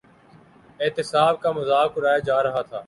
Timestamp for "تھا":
2.61-2.79